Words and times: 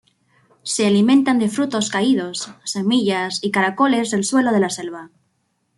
Se 0.63 0.87
alimentan 0.87 1.37
de 1.37 1.47
frutos 1.47 1.91
caídos, 1.91 2.51
semillas 2.63 3.37
y 3.43 3.51
caracoles 3.51 4.09
del 4.09 4.23
suelo 4.23 4.51
de 4.51 4.59
la 4.59 4.71
selva. 4.71 5.11